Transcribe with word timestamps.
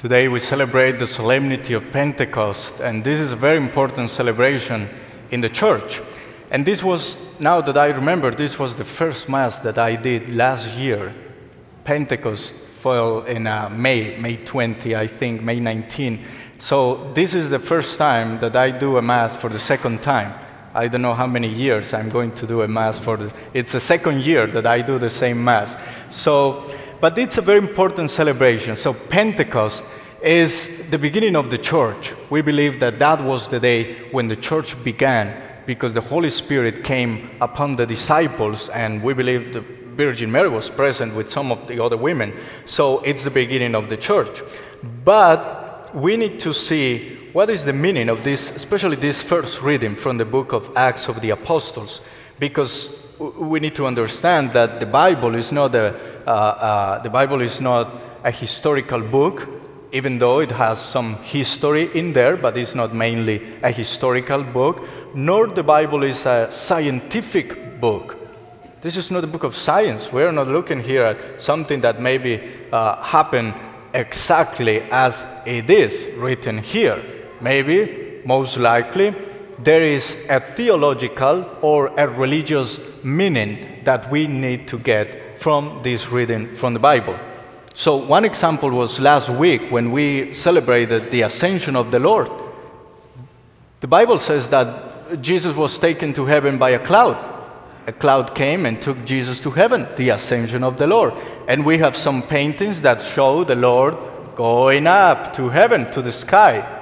Today 0.00 0.28
we 0.28 0.40
celebrate 0.40 0.92
the 0.92 1.06
solemnity 1.06 1.74
of 1.74 1.92
Pentecost, 1.92 2.80
and 2.80 3.04
this 3.04 3.20
is 3.20 3.32
a 3.32 3.36
very 3.36 3.58
important 3.58 4.08
celebration 4.08 4.88
in 5.30 5.42
the 5.42 5.50
church. 5.50 6.00
And 6.50 6.64
this 6.64 6.82
was, 6.82 7.38
now 7.38 7.60
that 7.60 7.76
I 7.76 7.88
remember, 7.88 8.30
this 8.30 8.58
was 8.58 8.76
the 8.76 8.84
first 8.84 9.28
Mass 9.28 9.58
that 9.58 9.76
I 9.76 9.96
did 9.96 10.34
last 10.34 10.74
year. 10.74 11.12
Pentecost 11.84 12.54
fell 12.54 13.24
in 13.24 13.46
uh, 13.46 13.68
May, 13.68 14.16
May 14.16 14.38
20, 14.38 14.96
I 14.96 15.06
think, 15.06 15.42
May 15.42 15.60
19. 15.60 16.24
So 16.58 17.12
this 17.12 17.34
is 17.34 17.50
the 17.50 17.58
first 17.58 17.98
time 17.98 18.40
that 18.40 18.56
I 18.56 18.70
do 18.70 18.96
a 18.96 19.02
Mass 19.02 19.36
for 19.36 19.50
the 19.50 19.60
second 19.60 20.00
time. 20.02 20.32
I 20.72 20.88
don't 20.88 21.02
know 21.02 21.12
how 21.12 21.26
many 21.26 21.48
years 21.50 21.92
I'm 21.92 22.08
going 22.08 22.32
to 22.36 22.46
do 22.46 22.62
a 22.62 22.68
Mass 22.68 22.98
for. 22.98 23.18
The, 23.18 23.34
it's 23.52 23.72
the 23.72 23.80
second 23.80 24.24
year 24.24 24.46
that 24.46 24.64
I 24.64 24.80
do 24.80 24.98
the 24.98 25.10
same 25.10 25.44
Mass. 25.44 25.76
So 26.08 26.72
but 27.00 27.16
it's 27.16 27.38
a 27.38 27.42
very 27.42 27.58
important 27.58 28.10
celebration. 28.10 28.76
So, 28.76 28.92
Pentecost 28.92 29.84
is 30.22 30.90
the 30.90 30.98
beginning 30.98 31.34
of 31.34 31.50
the 31.50 31.58
church. 31.58 32.14
We 32.28 32.42
believe 32.42 32.78
that 32.80 32.98
that 32.98 33.22
was 33.24 33.48
the 33.48 33.58
day 33.58 34.10
when 34.10 34.28
the 34.28 34.36
church 34.36 34.82
began 34.84 35.42
because 35.66 35.94
the 35.94 36.00
Holy 36.00 36.30
Spirit 36.30 36.84
came 36.84 37.30
upon 37.40 37.76
the 37.76 37.86
disciples, 37.86 38.68
and 38.68 39.02
we 39.02 39.14
believe 39.14 39.52
the 39.52 39.60
Virgin 39.60 40.30
Mary 40.30 40.48
was 40.48 40.68
present 40.68 41.14
with 41.14 41.30
some 41.30 41.50
of 41.50 41.66
the 41.68 41.82
other 41.82 41.96
women. 41.96 42.34
So, 42.64 43.00
it's 43.00 43.24
the 43.24 43.30
beginning 43.30 43.74
of 43.74 43.88
the 43.88 43.96
church. 43.96 44.42
But 45.04 45.94
we 45.94 46.16
need 46.16 46.40
to 46.40 46.52
see 46.52 47.16
what 47.32 47.48
is 47.48 47.64
the 47.64 47.72
meaning 47.72 48.08
of 48.08 48.24
this, 48.24 48.54
especially 48.54 48.96
this 48.96 49.22
first 49.22 49.62
reading 49.62 49.94
from 49.94 50.18
the 50.18 50.24
book 50.24 50.52
of 50.52 50.70
Acts 50.76 51.08
of 51.08 51.20
the 51.20 51.30
Apostles, 51.30 52.06
because 52.38 52.99
we 53.20 53.60
need 53.60 53.74
to 53.76 53.86
understand 53.86 54.52
that 54.54 54.80
the 54.80 54.86
Bible 54.86 55.34
is 55.34 55.52
not 55.52 55.74
a 55.74 55.94
uh, 56.26 56.30
uh, 56.30 57.02
the 57.02 57.10
Bible 57.10 57.40
is 57.40 57.60
not 57.60 57.88
a 58.24 58.30
historical 58.30 59.00
book, 59.00 59.48
even 59.92 60.18
though 60.18 60.40
it 60.40 60.52
has 60.52 60.78
some 60.78 61.16
history 61.16 61.90
in 61.94 62.12
there, 62.12 62.36
but 62.36 62.56
it's 62.56 62.74
not 62.74 62.94
mainly 62.94 63.42
a 63.62 63.70
historical 63.70 64.42
book, 64.42 64.86
nor 65.14 65.48
the 65.48 65.62
Bible 65.62 66.02
is 66.02 66.26
a 66.26 66.50
scientific 66.50 67.80
book. 67.80 68.16
This 68.82 68.96
is 68.96 69.10
not 69.10 69.24
a 69.24 69.26
book 69.26 69.44
of 69.44 69.56
science. 69.56 70.12
We're 70.12 70.32
not 70.32 70.48
looking 70.48 70.82
here 70.82 71.04
at 71.04 71.40
something 71.40 71.80
that 71.80 72.00
maybe 72.00 72.40
uh, 72.72 73.02
happened 73.02 73.54
exactly 73.92 74.82
as 74.90 75.26
it 75.44 75.68
is 75.68 76.14
written 76.18 76.58
here. 76.58 77.02
Maybe, 77.40 78.22
most 78.24 78.56
likely, 78.58 79.14
there 79.62 79.82
is 79.82 80.26
a 80.30 80.40
theological 80.40 81.46
or 81.60 81.88
a 81.98 82.08
religious 82.08 83.04
meaning 83.04 83.82
that 83.84 84.10
we 84.10 84.26
need 84.26 84.68
to 84.68 84.78
get 84.78 85.38
from 85.38 85.80
this 85.82 86.10
reading 86.10 86.54
from 86.54 86.74
the 86.74 86.80
Bible. 86.80 87.18
So, 87.74 87.96
one 87.96 88.24
example 88.24 88.70
was 88.70 89.00
last 89.00 89.28
week 89.28 89.70
when 89.70 89.92
we 89.92 90.34
celebrated 90.34 91.10
the 91.10 91.22
ascension 91.22 91.76
of 91.76 91.90
the 91.90 91.98
Lord. 91.98 92.30
The 93.80 93.86
Bible 93.86 94.18
says 94.18 94.48
that 94.48 95.22
Jesus 95.22 95.56
was 95.56 95.78
taken 95.78 96.12
to 96.14 96.26
heaven 96.26 96.58
by 96.58 96.70
a 96.70 96.78
cloud. 96.78 97.16
A 97.86 97.92
cloud 97.92 98.34
came 98.34 98.66
and 98.66 98.80
took 98.80 99.04
Jesus 99.04 99.42
to 99.42 99.50
heaven, 99.50 99.86
the 99.96 100.10
ascension 100.10 100.62
of 100.62 100.76
the 100.76 100.86
Lord. 100.86 101.14
And 101.48 101.64
we 101.64 101.78
have 101.78 101.96
some 101.96 102.22
paintings 102.22 102.82
that 102.82 103.00
show 103.02 103.44
the 103.44 103.56
Lord 103.56 103.96
going 104.36 104.86
up 104.86 105.32
to 105.34 105.48
heaven, 105.48 105.90
to 105.92 106.02
the 106.02 106.12
sky. 106.12 106.79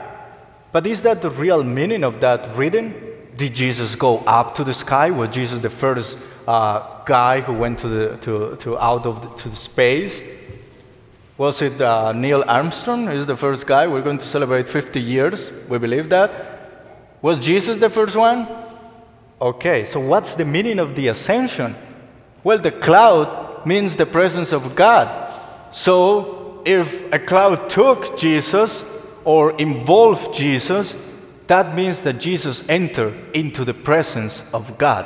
But 0.73 0.87
is 0.87 1.03
that 1.03 1.23
the 1.23 1.31
real 1.31 1.63
meaning 1.65 2.05
of 2.05 2.21
that 2.21 2.57
reading? 2.57 2.95
Did 3.37 3.55
Jesus 3.55 3.95
go 3.95 4.19
up 4.19 4.55
to 4.57 4.65
the 4.65 4.75
sky? 4.75 5.11
Was 5.11 5.31
Jesus 5.31 5.61
the 5.61 5.71
first 5.71 6.19
uh, 6.49 7.05
guy 7.05 7.43
who 7.43 7.53
went 7.53 7.79
to, 7.81 7.89
the, 7.89 8.17
to, 8.17 8.57
to 8.57 8.79
out 8.79 9.05
of 9.05 9.21
the, 9.23 9.29
to 9.43 9.51
the 9.51 9.57
space. 9.57 10.23
Was 11.37 11.61
it 11.61 11.79
uh, 11.81 12.13
Neil 12.13 12.43
Armstrong? 12.47 13.09
Is 13.09 13.27
the 13.27 13.37
first 13.37 13.67
guy. 13.67 13.87
We're 13.87 14.03
going 14.03 14.19
to 14.19 14.27
celebrate 14.27 14.67
50 14.69 14.99
years. 14.99 15.53
We 15.69 15.77
believe 15.79 16.09
that. 16.09 16.31
Was 17.21 17.39
Jesus 17.39 17.79
the 17.81 17.91
first 17.91 18.17
one? 18.17 18.49
Okay, 19.41 19.85
so 19.85 20.01
what's 20.01 20.35
the 20.37 20.45
meaning 20.45 20.79
of 20.79 20.97
the 20.97 21.09
ascension? 21.09 21.75
Well, 22.43 22.59
the 22.59 22.73
cloud 22.73 23.67
means 23.67 23.97
the 23.97 24.07
presence 24.07 24.53
of 24.53 24.75
God. 24.75 25.07
So 25.71 26.63
if 26.65 27.13
a 27.13 27.19
cloud 27.19 27.69
took 27.69 28.19
Jesus 28.19 28.98
or 29.29 29.53
involve 29.61 30.35
Jesus, 30.35 30.97
that 31.49 31.75
means 31.75 32.01
that 32.01 32.19
Jesus 32.19 32.67
entered 32.67 33.15
into 33.35 33.63
the 33.63 33.75
presence 33.75 34.43
of 34.55 34.79
God 34.79 35.05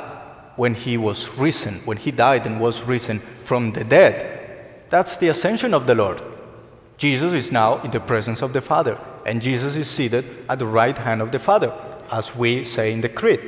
when 0.55 0.75
he 0.75 0.95
was 0.95 1.37
risen, 1.37 1.73
when 1.83 1.97
he 1.97 2.09
died 2.09 2.45
and 2.45 2.61
was 2.61 2.83
risen 2.83 3.19
from 3.19 3.73
the 3.73 3.83
dead. 3.83 4.85
That's 4.89 5.17
the 5.17 5.27
ascension 5.27 5.73
of 5.73 5.87
the 5.87 5.95
Lord. 5.95 6.23
Jesus 6.97 7.33
is 7.33 7.51
now 7.51 7.81
in 7.81 7.91
the 7.91 7.99
presence 7.99 8.41
of 8.41 8.53
the 8.53 8.61
Father, 8.61 8.97
and 9.25 9.41
Jesus 9.41 9.75
is 9.75 9.89
seated 9.89 10.23
at 10.47 10.57
the 10.57 10.67
right 10.67 10.97
hand 10.97 11.21
of 11.21 11.33
the 11.33 11.39
Father, 11.39 11.73
as 12.09 12.33
we 12.33 12.63
say 12.63 12.93
in 12.93 13.01
the 13.01 13.09
Creed. 13.09 13.41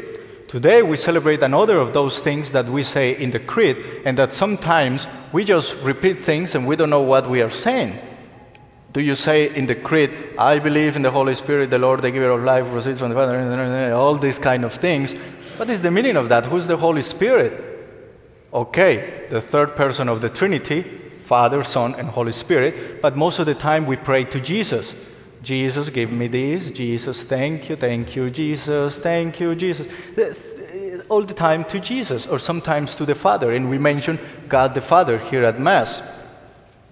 Today 0.50 0.81
we 0.81 0.97
celebrate 0.97 1.42
another 1.42 1.80
of 1.80 1.94
those 1.94 2.19
things 2.19 2.52
that 2.52 2.66
we 2.66 2.84
say 2.84 3.16
in 3.16 3.31
the 3.31 3.40
Creed, 3.40 3.78
and 4.03 4.18
that 4.18 4.34
sometimes 4.34 5.07
we 5.31 5.46
just 5.46 5.81
repeat 5.84 6.19
things 6.19 6.53
and 6.53 6.68
we 6.68 6.75
don't 6.75 6.90
know 6.90 7.00
what 7.00 7.30
we 7.30 7.42
are 7.42 7.50
saying. 7.50 7.97
Do 8.95 9.01
you 9.01 9.16
say 9.16 9.53
in 9.53 9.66
the 9.66 9.75
Creed, 9.75 10.09
I 10.38 10.57
believe 10.57 10.95
in 10.95 11.01
the 11.01 11.11
Holy 11.11 11.35
Spirit, 11.35 11.69
the 11.69 11.78
Lord, 11.78 12.01
the 12.01 12.11
giver 12.11 12.29
of 12.29 12.45
life, 12.45 12.66
proceeds 12.66 13.00
from 13.00 13.09
the 13.09 13.16
Father, 13.16 13.94
all 13.94 14.16
these 14.16 14.39
kind 14.39 14.63
of 14.63 14.73
things, 14.73 15.11
what 15.57 15.69
is 15.69 15.81
the 15.81 15.91
meaning 15.91 16.16
of 16.16 16.29
that? 16.29 16.45
Who's 16.45 16.66
the 16.66 16.78
Holy 16.78 17.01
Spirit? 17.01 17.51
Okay, 18.53 19.28
the 19.29 19.41
third 19.41 19.75
person 19.75 20.07
of 20.07 20.22
the 20.22 20.29
Trinity, 20.29 20.83
Father, 20.83 21.61
Son, 21.61 21.94
and 21.95 22.07
Holy 22.07 22.31
Spirit, 22.31 23.01
but 23.01 23.17
most 23.17 23.38
of 23.38 23.47
the 23.47 23.53
time 23.53 23.85
we 23.85 23.97
pray 23.97 24.23
to 24.23 24.39
Jesus. 24.39 25.09
Jesus, 25.44 25.89
give 25.89 26.13
me 26.13 26.27
this. 26.27 26.72
Jesus, 26.72 27.25
thank 27.25 27.67
you, 27.67 27.75
thank 27.75 28.16
you, 28.16 28.29
Jesus, 28.29 28.97
thank 29.00 29.41
you, 29.41 29.56
Jesus. 29.56 29.89
All 31.09 31.22
the 31.22 31.33
time 31.33 31.66
to 31.66 31.81
Jesus, 31.81 32.27
or 32.27 32.39
sometimes 32.39 32.95
to 32.95 33.06
the 33.06 33.13
Father, 33.13 33.51
and 33.51 33.69
we 33.69 33.77
mention 33.77 34.17
God 34.47 34.73
the 34.73 34.79
Father 34.79 35.17
here 35.17 35.44
at 35.44 35.59
Mass. 35.59 36.01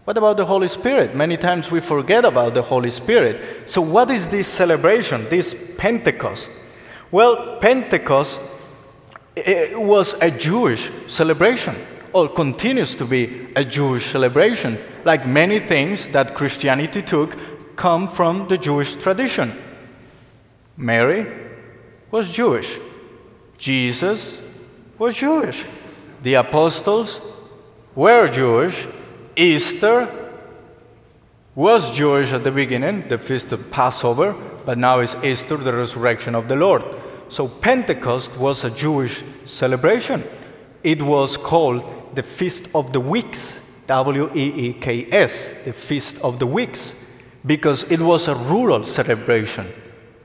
What 0.06 0.18
about 0.18 0.38
the 0.38 0.46
Holy 0.46 0.68
Spirit? 0.68 1.16
Many 1.16 1.38
times 1.38 1.72
we 1.72 1.80
forget 1.80 2.26
about 2.26 2.54
the 2.54 2.62
Holy 2.62 2.90
Spirit. 2.90 3.70
So, 3.70 3.82
what 3.82 4.10
is 4.10 4.28
this 4.28 4.48
celebration, 4.48 5.30
this 5.30 5.76
Pentecost? 5.78 6.52
Well, 7.10 7.58
Pentecost 7.62 8.54
it 9.36 9.80
was 9.80 10.14
a 10.22 10.30
Jewish 10.30 10.90
celebration, 11.08 11.76
or 12.12 12.28
continues 12.30 12.96
to 12.98 13.06
be 13.06 13.48
a 13.56 13.64
Jewish 13.64 14.06
celebration. 14.12 14.78
Like 15.06 15.26
many 15.26 15.60
things 15.60 16.08
that 16.10 16.36
Christianity 16.36 17.02
took 17.02 17.36
come 17.76 18.08
from 18.08 18.48
the 18.48 18.58
Jewish 18.58 18.96
tradition. 18.96 19.52
Mary 20.78 21.32
was 22.12 22.32
Jewish, 22.32 22.78
Jesus 23.58 24.42
was 24.98 25.16
Jewish, 25.16 25.66
the 26.22 26.36
apostles 26.36 27.34
were 27.96 28.28
Jewish, 28.28 28.86
Easter 29.36 30.08
was 31.56 31.96
Jewish 31.96 32.34
at 32.34 32.44
the 32.44 32.52
beginning, 32.52 33.08
the 33.08 33.18
feast 33.18 33.52
of 33.52 33.72
Passover, 33.72 34.36
but 34.66 34.78
now 34.78 35.00
it's 35.00 35.16
Easter, 35.24 35.58
the 35.58 35.74
resurrection 35.74 36.36
of 36.36 36.48
the 36.48 36.56
Lord. 36.56 36.84
So 37.30 37.48
Pentecost 37.48 38.38
was 38.38 38.64
a 38.64 38.70
Jewish 38.70 39.24
celebration. 39.46 40.24
It 40.84 41.02
was 41.02 41.38
called 41.38 41.84
the 42.16 42.24
Feast 42.24 42.70
of 42.76 42.94
the 42.94 43.00
Weeks, 43.00 43.82
W 43.88 44.30
E 44.36 44.70
E 44.70 44.74
K 44.74 45.08
S, 45.12 45.64
the 45.64 45.74
Feast 45.74 46.22
of 46.22 46.40
the 46.40 46.48
Weeks, 46.48 47.12
because 47.46 47.92
it 47.92 48.00
was 48.00 48.28
a 48.28 48.36
rural 48.36 48.84
celebration. 48.84 49.66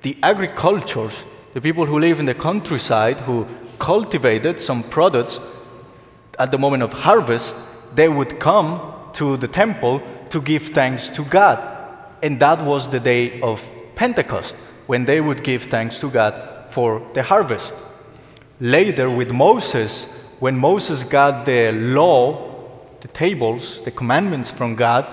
The 0.03 0.17
agricultures, 0.23 1.25
the 1.55 1.61
people 1.61 1.87
who 1.87 1.99
live 1.99 2.21
in 2.21 2.27
the 2.27 2.35
countryside 2.35 3.17
who 3.21 3.47
cultivated 3.79 4.61
some 4.61 4.83
products 4.83 5.41
at 6.39 6.51
the 6.51 6.59
moment 6.59 6.83
of 6.83 6.93
harvest, 6.93 7.57
they 7.97 8.09
would 8.09 8.39
come 8.39 8.95
to 9.19 9.37
the 9.37 9.49
temple 9.49 10.01
to 10.31 10.41
give 10.41 10.69
thanks 10.69 11.11
to 11.11 11.25
God. 11.25 11.59
And 12.23 12.39
that 12.39 12.63
was 12.63 12.89
the 12.89 13.01
day 13.01 13.41
of 13.41 13.69
Pentecost, 13.97 14.55
when 14.87 15.05
they 15.05 15.21
would 15.21 15.43
give 15.43 15.65
thanks 15.65 15.99
to 15.99 16.11
God 16.11 16.35
for 16.71 17.03
the 17.15 17.25
harvest. 17.25 17.75
Later, 18.61 19.11
with 19.11 19.33
Moses, 19.33 20.37
when 20.39 20.57
Moses 20.57 21.03
got 21.03 21.47
the 21.47 21.73
law, 21.73 22.49
the 23.01 23.09
tables, 23.09 23.85
the 23.85 23.91
commandments 23.91 24.53
from 24.53 24.77
God, 24.77 25.05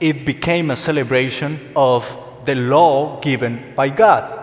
it 0.00 0.24
became 0.24 0.70
a 0.70 0.76
celebration 0.76 1.58
of 1.76 2.04
the 2.46 2.54
law 2.54 3.20
given 3.20 3.74
by 3.76 3.90
God. 3.90 4.38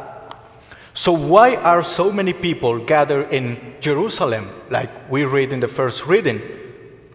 So, 0.94 1.12
why 1.12 1.56
are 1.56 1.82
so 1.82 2.12
many 2.12 2.34
people 2.34 2.86
gathered 2.86 3.34
in 3.34 3.76
Jerusalem, 3.80 4.50
like 4.70 5.10
we 5.10 5.24
read 5.24 5.54
in 5.54 5.60
the 5.60 5.68
first 5.68 6.06
reading? 6.06 6.40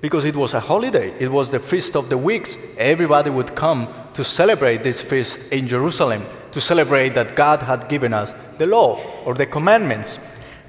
Because 0.02 0.24
it 0.24 0.34
was 0.34 0.52
a 0.52 0.58
holiday, 0.58 1.14
it 1.20 1.30
was 1.30 1.52
the 1.52 1.60
Feast 1.60 1.94
of 1.94 2.08
the 2.08 2.18
Weeks. 2.18 2.58
Everybody 2.76 3.30
would 3.30 3.54
come 3.54 3.88
to 4.14 4.24
celebrate 4.24 4.82
this 4.82 5.00
feast 5.00 5.52
in 5.52 5.68
Jerusalem 5.68 6.26
to 6.50 6.60
celebrate 6.60 7.10
that 7.10 7.36
God 7.36 7.62
had 7.62 7.88
given 7.88 8.12
us 8.12 8.34
the 8.58 8.66
law 8.66 9.00
or 9.24 9.34
the 9.34 9.46
commandments. 9.46 10.18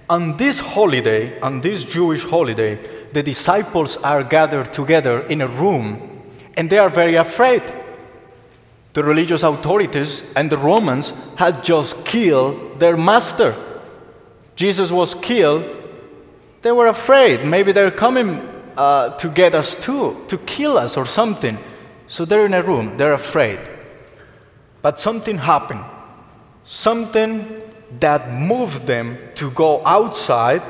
On 0.07 0.37
this 0.37 0.59
holiday, 0.59 1.39
on 1.39 1.61
this 1.61 1.83
Jewish 1.83 2.23
holiday, 2.23 2.75
the 3.11 3.23
disciples 3.23 3.97
are 3.97 4.23
gathered 4.23 4.71
together 4.71 5.21
in 5.21 5.41
a 5.41 5.47
room 5.47 6.21
and 6.55 6.69
they 6.69 6.77
are 6.77 6.91
very 6.91 7.15
afraid. 7.15 7.63
The 8.93 9.03
religious 9.03 9.41
authorities 9.41 10.31
and 10.35 10.51
the 10.51 10.57
Romans 10.57 11.11
had 11.37 11.63
just 11.63 12.05
killed 12.05 12.79
their 12.79 12.95
master. 12.95 13.55
Jesus 14.55 14.91
was 14.91 15.15
killed. 15.15 15.65
They 16.61 16.71
were 16.71 16.85
afraid. 16.85 17.43
Maybe 17.43 17.71
they're 17.71 17.89
coming 17.89 18.52
uh, 18.77 19.09
to 19.17 19.29
get 19.29 19.55
us 19.55 19.75
too, 19.75 20.23
to 20.27 20.37
kill 20.39 20.77
us 20.77 20.97
or 20.97 21.05
something. 21.05 21.57
So 22.07 22.25
they're 22.25 22.45
in 22.45 22.53
a 22.53 22.61
room, 22.61 22.97
they're 22.97 23.13
afraid. 23.13 23.59
But 24.81 24.99
something 24.99 25.37
happened. 25.37 25.83
Something 26.63 27.61
that 27.99 28.31
moved 28.31 28.85
them 28.85 29.17
to 29.35 29.51
go 29.51 29.85
outside 29.85 30.61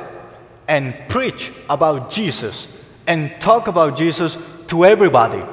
and 0.67 0.95
preach 1.09 1.51
about 1.69 2.11
Jesus 2.11 2.83
and 3.07 3.31
talk 3.39 3.67
about 3.67 3.97
Jesus 3.97 4.37
to 4.67 4.85
everybody. 4.85 5.43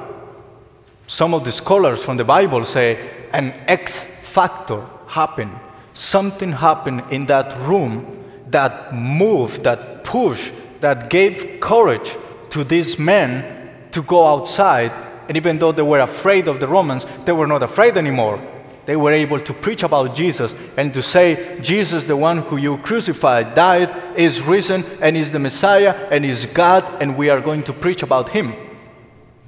Some 1.07 1.33
of 1.33 1.43
the 1.43 1.51
scholars 1.51 2.03
from 2.03 2.17
the 2.17 2.23
Bible 2.23 2.63
say 2.63 2.97
an 3.33 3.53
X 3.67 4.21
factor 4.21 4.85
happened. 5.07 5.51
Something 5.93 6.53
happened 6.53 7.03
in 7.09 7.25
that 7.25 7.57
room 7.67 8.23
that 8.47 8.93
moved, 8.93 9.63
that 9.63 10.03
pushed, 10.03 10.53
that 10.79 11.09
gave 11.09 11.59
courage 11.59 12.15
to 12.51 12.63
these 12.63 12.97
men 12.97 13.89
to 13.91 14.01
go 14.03 14.25
outside. 14.27 14.91
And 15.27 15.35
even 15.37 15.59
though 15.59 15.71
they 15.71 15.81
were 15.81 15.99
afraid 15.99 16.47
of 16.47 16.59
the 16.59 16.67
Romans, 16.67 17.05
they 17.25 17.31
were 17.31 17.47
not 17.47 17.63
afraid 17.63 17.97
anymore 17.97 18.39
they 18.85 18.95
were 18.95 19.13
able 19.13 19.39
to 19.39 19.53
preach 19.53 19.83
about 19.83 20.15
Jesus 20.15 20.55
and 20.75 20.93
to 20.93 21.01
say, 21.01 21.59
Jesus, 21.61 22.05
the 22.05 22.17
one 22.17 22.39
who 22.39 22.57
you 22.57 22.77
crucified, 22.79 23.53
died, 23.53 24.17
is 24.17 24.41
risen, 24.41 24.83
and 25.01 25.15
is 25.15 25.31
the 25.31 25.39
Messiah, 25.39 25.93
and 26.11 26.25
is 26.25 26.45
God, 26.47 27.01
and 27.01 27.17
we 27.17 27.29
are 27.29 27.41
going 27.41 27.63
to 27.63 27.73
preach 27.73 28.01
about 28.03 28.29
him. 28.29 28.53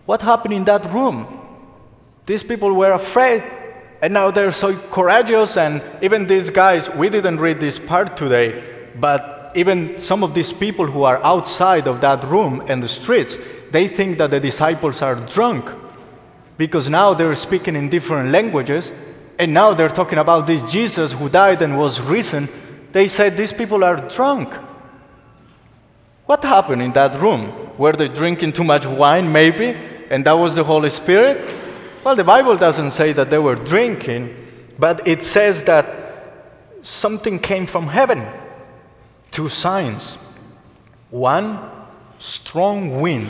What 0.05 0.21
happened 0.21 0.53
in 0.53 0.65
that 0.65 0.85
room? 0.93 1.27
These 2.25 2.43
people 2.43 2.73
were 2.73 2.91
afraid, 2.91 3.43
and 4.01 4.13
now 4.13 4.29
they're 4.31 4.51
so 4.51 4.75
courageous, 4.91 5.57
and 5.57 5.81
even 6.01 6.27
these 6.27 6.49
guys, 6.49 6.89
we 6.91 7.09
didn't 7.09 7.39
read 7.39 7.59
this 7.59 7.79
part 7.79 8.15
today, 8.15 8.63
but 8.99 9.32
even 9.55 9.99
some 9.99 10.23
of 10.23 10.33
these 10.33 10.51
people 10.51 10.85
who 10.85 11.03
are 11.03 11.23
outside 11.23 11.87
of 11.87 12.01
that 12.01 12.23
room 12.23 12.63
and 12.67 12.81
the 12.81 12.87
streets, 12.87 13.37
they 13.71 13.87
think 13.87 14.17
that 14.17 14.31
the 14.31 14.39
disciples 14.39 15.01
are 15.01 15.15
drunk 15.15 15.69
because 16.57 16.89
now 16.89 17.13
they're 17.13 17.35
speaking 17.35 17.75
in 17.75 17.89
different 17.89 18.31
languages 18.31 18.91
and 19.39 19.53
now 19.53 19.73
they're 19.73 19.89
talking 19.89 20.19
about 20.19 20.47
this 20.47 20.61
Jesus 20.71 21.13
who 21.13 21.29
died 21.29 21.61
and 21.61 21.77
was 21.77 21.99
risen. 21.99 22.47
They 22.91 23.07
said 23.07 23.33
these 23.33 23.53
people 23.53 23.83
are 23.83 23.97
drunk. 24.07 24.53
What 26.25 26.43
happened 26.43 26.81
in 26.81 26.93
that 26.93 27.19
room? 27.19 27.77
Were 27.77 27.93
they 27.93 28.07
drinking 28.07 28.53
too 28.53 28.63
much 28.63 28.85
wine, 28.85 29.31
maybe? 29.31 29.75
And 30.09 30.23
that 30.25 30.33
was 30.33 30.55
the 30.55 30.63
Holy 30.63 30.89
Spirit? 30.89 31.53
Well, 32.03 32.15
the 32.15 32.23
Bible 32.23 32.57
doesn't 32.57 32.91
say 32.91 33.13
that 33.13 33.29
they 33.29 33.39
were 33.39 33.55
drinking, 33.55 34.35
but 34.77 35.07
it 35.07 35.23
says 35.23 35.63
that 35.65 35.85
something 36.81 37.39
came 37.39 37.65
from 37.65 37.87
heaven. 37.87 38.25
Two 39.33 39.49
signs. 39.49 40.15
One, 41.09 41.59
strong 42.19 43.01
wind. 43.01 43.29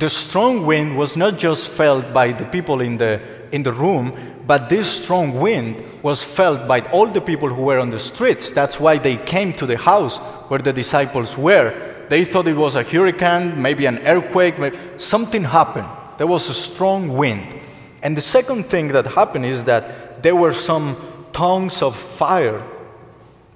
The 0.00 0.10
strong 0.10 0.66
wind 0.66 0.98
was 0.98 1.16
not 1.16 1.38
just 1.38 1.68
felt 1.68 2.12
by 2.12 2.32
the 2.32 2.44
people 2.44 2.80
in 2.80 2.98
the, 2.98 3.22
in 3.52 3.62
the 3.62 3.72
room, 3.72 4.12
but 4.46 4.68
this 4.68 4.90
strong 5.02 5.38
wind 5.38 5.82
was 6.02 6.24
felt 6.24 6.66
by 6.66 6.80
all 6.90 7.06
the 7.06 7.20
people 7.20 7.48
who 7.48 7.62
were 7.62 7.78
on 7.78 7.90
the 7.90 8.00
streets. 8.00 8.50
That's 8.50 8.80
why 8.80 8.98
they 8.98 9.16
came 9.16 9.52
to 9.54 9.66
the 9.66 9.76
house 9.76 10.18
where 10.48 10.58
the 10.58 10.72
disciples 10.72 11.38
were. 11.38 11.72
They 12.08 12.24
thought 12.24 12.48
it 12.48 12.54
was 12.54 12.74
a 12.74 12.82
hurricane, 12.82 13.62
maybe 13.62 13.86
an 13.86 13.98
earthquake, 13.98 14.58
maybe 14.58 14.76
something 14.96 15.44
happened. 15.44 15.88
There 16.16 16.26
was 16.26 16.48
a 16.50 16.54
strong 16.54 17.16
wind. 17.16 17.60
And 18.02 18.16
the 18.16 18.22
second 18.22 18.64
thing 18.66 18.88
that 18.88 19.06
happened 19.06 19.46
is 19.46 19.66
that 19.66 20.22
there 20.22 20.34
were 20.34 20.52
some 20.52 20.96
tongues 21.32 21.80
of 21.80 21.94
fire, 21.94 22.60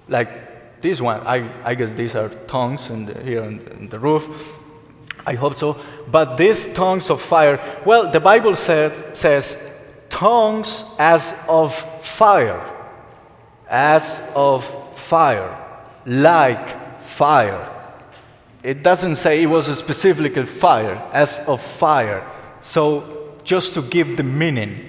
like 0.09 0.52
this 0.83 1.01
one. 1.01 1.21
I, 1.27 1.51
I 1.65 1.75
guess 1.75 1.93
these 1.93 2.15
are 2.15 2.29
tongues 2.29 2.91
in 2.91 3.07
the, 3.07 3.23
here 3.23 3.43
on, 3.43 3.89
the 3.89 3.99
roof. 3.99 4.59
I 5.25 5.35
hope 5.35 5.57
so. 5.57 5.81
But 6.11 6.37
these 6.37 6.75
tongues 6.75 7.09
of 7.11 7.21
fire, 7.21 7.61
well, 7.87 8.11
the 8.11 8.21
Bible 8.21 8.57
said, 8.57 9.17
says 9.17 9.81
tongues 10.11 10.97
as 10.99 11.47
of 11.49 11.75
fire, 11.75 12.61
as 13.69 14.31
of 14.35 14.65
fire, 14.99 15.57
like 16.05 17.01
fire. 17.01 17.69
It 18.63 18.83
doesn't 18.83 19.17
say 19.17 19.43
it 19.43 19.47
was 19.47 19.69
a 19.69 19.75
specific 19.75 20.37
fire, 20.47 20.97
as 21.13 21.41
of 21.49 21.61
fire. 21.61 22.29
So, 22.61 23.39
just 23.45 23.75
to 23.75 23.83
give 23.83 24.17
the 24.17 24.23
meaning. 24.23 24.89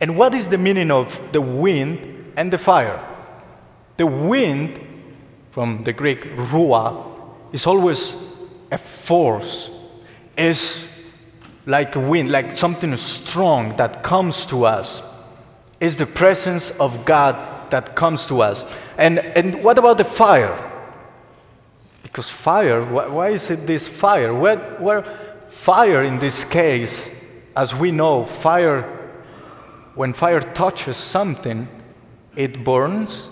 And 0.00 0.16
what 0.16 0.34
is 0.34 0.48
the 0.48 0.56
meaning 0.56 0.90
of 0.90 1.32
the 1.32 1.40
wind 1.40 2.32
and 2.36 2.50
the 2.50 2.56
fire? 2.56 3.06
The 3.98 4.06
wind, 4.06 4.80
from 5.50 5.84
the 5.84 5.92
Greek 5.92 6.22
ruah, 6.36 7.06
is 7.52 7.66
always 7.66 8.30
a 8.70 8.78
force, 8.78 9.76
is 10.36 11.10
like 11.66 11.94
wind, 11.94 12.30
like 12.30 12.56
something 12.56 12.96
strong 12.96 13.76
that 13.76 14.02
comes 14.02 14.46
to 14.46 14.64
us. 14.64 15.02
It's 15.80 15.96
the 15.96 16.06
presence 16.06 16.78
of 16.78 17.04
God 17.04 17.70
that 17.70 17.96
comes 17.96 18.26
to 18.26 18.42
us. 18.42 18.64
And, 18.96 19.18
and 19.18 19.62
what 19.64 19.78
about 19.78 19.98
the 19.98 20.04
fire? 20.04 20.70
Because 22.02 22.28
fire, 22.28 22.84
why, 22.84 23.08
why 23.08 23.28
is 23.30 23.50
it 23.50 23.66
this 23.66 23.88
fire? 23.88 24.34
Where, 24.34 24.58
where 24.78 25.02
fire 25.48 26.02
in 26.02 26.18
this 26.18 26.44
case, 26.44 27.24
as 27.56 27.74
we 27.74 27.90
know, 27.90 28.24
fire, 28.24 28.82
when 29.94 30.12
fire 30.12 30.40
touches 30.40 30.96
something, 30.96 31.68
it 32.36 32.64
burns 32.64 33.30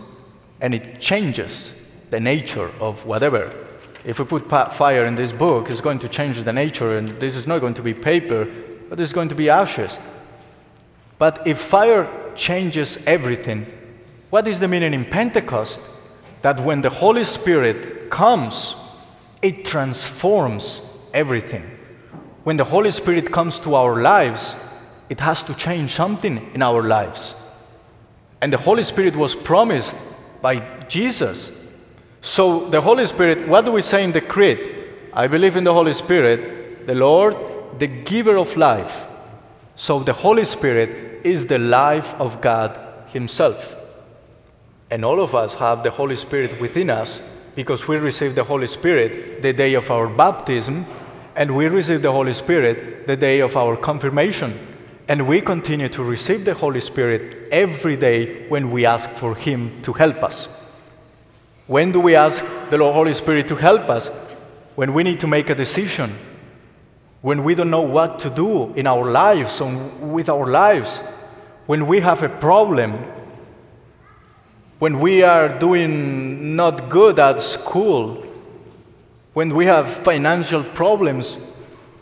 and 0.61 0.75
it 0.75 1.01
changes 1.01 1.78
the 2.11 2.21
nature 2.21 2.71
of 2.81 3.07
whatever 3.07 3.53
if 4.05 4.19
we 4.19 4.25
put 4.25 4.73
fire 4.73 5.05
in 5.05 5.17
this 5.17 5.33
book, 5.33 5.69
it's 5.69 5.83
going 5.83 5.99
to 5.99 6.09
change 6.09 6.43
the 6.43 6.53
nature, 6.53 6.97
and 6.97 7.09
this 7.21 7.37
is 7.37 7.47
not 7.47 7.61
going 7.61 7.75
to 7.75 7.83
be 7.83 7.93
paper, 7.93 8.49
but 8.89 8.99
it's 8.99 9.13
going 9.13 9.29
to 9.29 9.35
be 9.35 9.51
ashes. 9.51 9.99
But 11.19 11.47
if 11.47 11.59
fire 11.59 12.09
changes 12.35 13.05
everything, 13.07 13.67
what 14.31 14.47
is 14.47 14.61
the 14.61 14.69
meaning 14.69 14.95
in 14.95 15.05
Pentecost? 15.05 15.97
That 16.43 16.61
when 16.61 16.81
the 16.83 16.91
Holy 16.91 17.25
Spirit 17.25 18.09
comes, 18.09 18.77
it 19.43 19.65
transforms 19.65 21.07
everything. 21.13 21.69
When 22.45 22.57
the 22.57 22.65
Holy 22.65 22.93
Spirit 22.93 23.33
comes 23.33 23.59
to 23.61 23.75
our 23.75 24.01
lives, 24.01 24.73
it 25.11 25.21
has 25.21 25.43
to 25.43 25.55
change 25.55 25.91
something 25.91 26.51
in 26.55 26.63
our 26.63 26.83
lives. 26.83 27.35
And 28.41 28.53
the 28.53 28.59
Holy 28.59 28.85
Spirit 28.85 29.17
was 29.17 29.35
promised 29.35 29.97
by 30.41 30.61
Jesus 30.89 31.58
so, 32.21 32.69
the 32.69 32.81
Holy 32.81 33.07
Spirit, 33.07 33.47
what 33.47 33.65
do 33.65 33.73
we 33.73 33.83
say 33.83 34.03
in 34.03 34.13
the 34.13 34.21
Creed? 34.21 34.59
I 35.13 35.27
believe 35.29 35.57
in 35.57 35.65
the 35.65 35.73
Holy 35.73 35.93
Spirit, 35.93 36.87
the 36.87 36.95
Lord, 36.95 37.37
the 37.79 37.87
giver 37.87 38.37
of 38.37 38.57
life. 38.57 39.07
So, 39.77 40.01
the 40.01 40.13
Holy 40.13 40.45
Spirit 40.45 41.25
is 41.25 41.47
the 41.47 41.59
life 41.59 42.15
of 42.21 42.41
God 42.41 42.79
Himself. 43.09 43.77
And 44.91 45.05
all 45.05 45.21
of 45.21 45.35
us 45.35 45.55
have 45.55 45.83
the 45.83 45.91
Holy 45.91 46.17
Spirit 46.17 46.61
within 46.61 46.91
us 46.91 47.21
because 47.55 47.87
we 47.87 47.97
received 47.97 48.35
the 48.35 48.45
Holy 48.45 48.67
Spirit 48.67 49.43
the 49.43 49.53
day 49.53 49.75
of 49.75 49.91
our 49.91 50.09
baptism, 50.09 50.87
and 51.37 51.57
we 51.57 51.67
received 51.67 52.03
the 52.03 52.13
Holy 52.13 52.33
Spirit 52.33 53.07
the 53.07 53.17
day 53.17 53.41
of 53.41 53.57
our 53.57 53.77
confirmation. 53.77 54.53
And 55.07 55.27
we 55.27 55.41
continue 55.41 55.89
to 55.91 56.03
receive 56.03 56.45
the 56.45 56.55
Holy 56.55 56.81
Spirit 56.81 57.49
every 57.51 57.97
day 57.97 58.49
when 58.49 58.71
we 58.71 58.87
ask 58.87 59.09
for 59.11 59.35
Him 59.35 59.81
to 59.83 59.93
help 59.93 60.23
us. 60.23 60.68
When 61.69 61.93
do 61.93 62.01
we 62.01 62.17
ask 62.17 62.43
the 62.71 62.79
Lord 62.79 62.95
Holy 62.95 63.13
Spirit 63.13 63.47
to 63.49 63.55
help 63.55 63.91
us? 63.91 64.09
When 64.75 64.95
we 64.95 65.03
need 65.03 65.21
to 65.21 65.27
make 65.27 65.51
a 65.51 65.55
decision, 65.55 66.11
when 67.21 67.45
we 67.45 67.55
don't 67.55 67.69
know 67.69 67.83
what 67.83 68.19
to 68.21 68.31
do 68.31 68.73
in 68.73 68.87
our 68.87 69.11
lives, 69.11 69.61
with 70.01 70.31
our 70.31 70.47
lives, 70.47 70.97
when 71.67 71.87
we 71.87 72.01
have 72.01 72.23
a 72.23 72.31
problem, 72.31 72.95
when 74.79 74.99
we 74.99 75.23
are 75.23 75.59
doing 75.59 76.57
not 76.57 76.89
good 76.89 77.19
at 77.19 77.43
school, 77.43 78.15
when 79.35 79.55
we 79.55 79.67
have 79.67 79.91
financial 79.93 80.65
problems, 80.65 81.35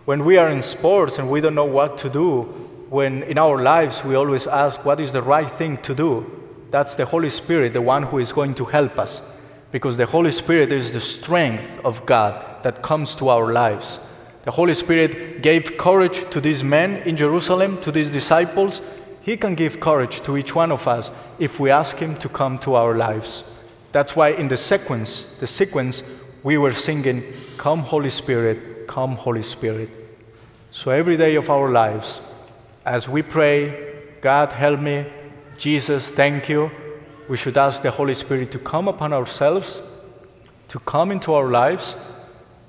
when 0.05 0.25
we 0.25 0.37
are 0.37 0.49
in 0.49 0.63
sports 0.63 1.19
and 1.19 1.29
we 1.29 1.41
don't 1.41 1.57
know 1.57 1.65
what 1.65 1.99
to 1.99 2.09
do, 2.09 2.43
when 2.89 3.25
in 3.25 3.37
our 3.37 3.61
lives 3.61 4.05
we 4.05 4.15
always 4.15 4.47
ask 4.47 4.85
what 4.85 5.01
is 5.01 5.11
the 5.11 5.23
right 5.23 5.51
thing 5.51 5.77
to 5.79 5.93
do, 5.93 6.25
that's 6.71 6.95
the 6.95 7.05
Holy 7.05 7.31
Spirit, 7.31 7.73
the 7.73 7.83
one 7.83 8.05
who 8.05 8.19
is 8.19 8.33
going 8.33 8.55
to 8.55 8.65
help 8.65 8.97
us 9.01 9.36
because 9.77 9.99
the 9.99 10.07
Holy 10.07 10.31
Spirit 10.31 10.73
is 10.73 10.95
the 10.95 11.01
strength 11.03 11.85
of 11.85 12.07
God 12.07 12.63
that 12.63 12.81
comes 12.81 13.15
to 13.17 13.29
our 13.29 13.53
lives. 13.53 14.11
The 14.45 14.51
Holy 14.51 14.73
Spirit 14.73 15.43
gave 15.43 15.77
courage 15.77 16.27
to 16.31 16.41
these 16.41 16.65
men 16.65 17.03
in 17.07 17.15
Jerusalem, 17.15 17.79
to 17.83 17.93
these 17.93 18.09
disciples. 18.09 18.81
He 19.21 19.37
can 19.37 19.55
give 19.55 19.79
courage 19.79 20.23
to 20.23 20.39
each 20.39 20.55
one 20.55 20.73
of 20.73 20.89
us 20.89 21.11
if 21.39 21.61
we 21.61 21.71
ask 21.71 21.99
Him 21.99 22.17
to 22.21 22.29
come 22.31 22.59
to 22.61 22.75
our 22.75 22.97
lives. 22.97 23.69
That's 23.93 24.17
why 24.17 24.31
in 24.31 24.49
the 24.49 24.57
sequence, 24.57 25.37
the 25.41 25.47
sequence, 25.47 26.03
we 26.43 26.57
were 26.57 26.73
singing, 26.73 27.23
Come, 27.59 27.81
Holy 27.81 28.09
Spirit, 28.09 28.89
come, 28.89 29.17
Holy 29.17 29.43
Spirit. 29.43 29.91
So 30.71 30.91
every 30.91 31.19
day 31.19 31.35
of 31.35 31.51
our 31.51 31.71
lives, 31.71 32.23
as 32.83 33.11
we 33.11 33.21
pray, 33.21 33.93
God, 34.23 34.53
help 34.53 34.81
me. 34.81 35.05
Jesus, 35.59 36.11
thank 36.11 36.49
you. 36.49 36.71
We 37.29 37.37
should 37.37 37.57
ask 37.57 37.83
the 37.83 37.91
Holy 37.91 38.15
Spirit 38.15 38.53
to 38.53 38.59
come 38.59 38.89
upon 38.89 39.13
ourselves, 39.13 39.83
to 40.69 40.79
come 40.81 41.11
into 41.11 41.35
our 41.35 41.49
lives, 41.49 41.97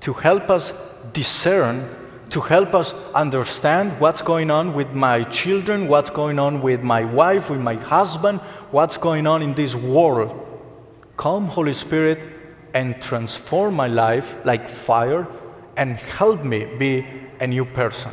to 0.00 0.12
help 0.12 0.50
us 0.50 0.72
discern, 1.12 1.88
to 2.30 2.40
help 2.40 2.74
us 2.74 2.94
understand 3.14 4.00
what's 4.00 4.22
going 4.22 4.50
on 4.50 4.74
with 4.74 4.92
my 4.92 5.24
children, 5.24 5.88
what's 5.88 6.10
going 6.10 6.38
on 6.38 6.60
with 6.60 6.82
my 6.82 7.04
wife, 7.04 7.50
with 7.50 7.60
my 7.60 7.74
husband, 7.74 8.40
what's 8.70 8.96
going 8.96 9.26
on 9.26 9.42
in 9.42 9.54
this 9.54 9.74
world. 9.74 10.44
Come, 11.16 11.46
Holy 11.46 11.72
Spirit, 11.72 12.18
and 12.74 13.00
transform 13.00 13.74
my 13.74 13.88
life 13.88 14.44
like 14.44 14.68
fire 14.68 15.26
and 15.76 15.96
help 15.96 16.44
me 16.44 16.66
be 16.78 17.06
a 17.40 17.46
new 17.46 17.64
person. 17.64 18.12